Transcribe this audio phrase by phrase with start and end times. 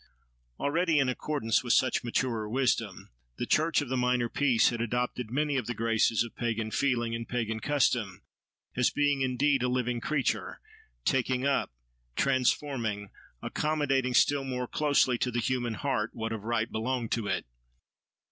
[0.59, 5.29] Already, in accordance with such maturer wisdom, the church of the "Minor Peace" had adopted
[5.29, 8.23] many of the graces of pagan feeling and pagan custom;
[8.75, 10.59] as being indeed a living creature,
[11.05, 11.71] taking up,
[12.15, 13.11] transforming,
[13.43, 17.45] accommodating still more closely to the human heart what of right belonged to it.